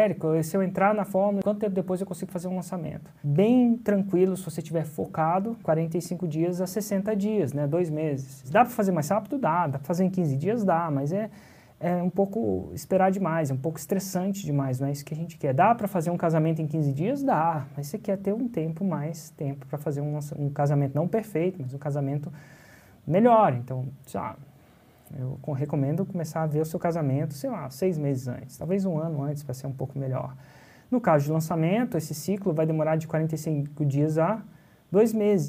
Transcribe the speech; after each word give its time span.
Érico, 0.00 0.42
se 0.42 0.56
eu 0.56 0.62
entrar 0.62 0.94
na 0.94 1.04
fórmula, 1.04 1.42
quanto 1.42 1.58
tempo 1.58 1.74
depois 1.74 2.00
eu 2.00 2.06
consigo 2.06 2.32
fazer 2.32 2.48
um 2.48 2.56
lançamento? 2.56 3.10
Bem 3.22 3.76
tranquilo 3.76 4.34
se 4.34 4.42
você 4.42 4.60
estiver 4.60 4.84
focado, 4.84 5.56
45 5.62 6.26
dias 6.26 6.60
a 6.60 6.66
60 6.66 7.14
dias, 7.14 7.52
né? 7.52 7.66
Dois 7.66 7.90
meses. 7.90 8.48
Dá 8.50 8.64
para 8.64 8.72
fazer 8.72 8.92
mais 8.92 9.08
rápido? 9.08 9.38
Dá. 9.38 9.66
Dá 9.66 9.78
para 9.78 9.86
fazer 9.86 10.04
em 10.04 10.10
15 10.10 10.36
dias? 10.36 10.64
Dá, 10.64 10.90
mas 10.90 11.12
é, 11.12 11.28
é 11.78 11.96
um 11.96 12.08
pouco 12.08 12.70
esperar 12.72 13.10
demais, 13.10 13.50
é 13.50 13.54
um 13.54 13.58
pouco 13.58 13.78
estressante 13.78 14.44
demais, 14.44 14.80
não 14.80 14.88
é 14.88 14.92
isso 14.92 15.04
que 15.04 15.12
a 15.12 15.16
gente 15.16 15.36
quer. 15.36 15.52
Dá 15.52 15.74
para 15.74 15.86
fazer 15.86 16.10
um 16.10 16.16
casamento 16.16 16.62
em 16.62 16.66
15 16.66 16.92
dias? 16.94 17.22
Dá, 17.22 17.66
mas 17.76 17.88
você 17.88 17.98
quer 17.98 18.16
ter 18.16 18.32
um 18.32 18.48
tempo, 18.48 18.82
mais 18.82 19.28
tempo 19.30 19.66
para 19.66 19.76
fazer 19.76 20.00
um, 20.00 20.18
um 20.38 20.48
casamento 20.48 20.94
não 20.94 21.06
perfeito, 21.06 21.58
mas 21.60 21.74
um 21.74 21.78
casamento 21.78 22.32
melhor. 23.06 23.52
Então, 23.52 23.88
lá, 24.14 24.36
eu 25.18 25.38
recomendo 25.52 26.04
começar 26.06 26.42
a 26.42 26.46
ver 26.46 26.60
o 26.60 26.64
seu 26.64 26.78
casamento, 26.78 27.34
sei 27.34 27.50
lá, 27.50 27.68
seis 27.70 27.98
meses 27.98 28.28
antes, 28.28 28.56
talvez 28.56 28.84
um 28.84 28.98
ano 28.98 29.22
antes 29.22 29.42
para 29.42 29.54
ser 29.54 29.66
um 29.66 29.72
pouco 29.72 29.98
melhor. 29.98 30.36
No 30.90 31.00
caso 31.00 31.24
de 31.24 31.32
lançamento, 31.32 31.96
esse 31.96 32.14
ciclo 32.14 32.52
vai 32.52 32.66
demorar 32.66 32.96
de 32.96 33.06
45 33.06 33.84
dias 33.84 34.18
a 34.18 34.42
dois 34.90 35.12
meses. 35.12 35.48